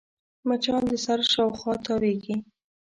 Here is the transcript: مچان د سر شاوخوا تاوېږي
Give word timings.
مچان 0.47 0.81
د 0.91 0.93
سر 1.05 1.19
شاوخوا 1.31 1.73
تاوېږي 1.85 2.35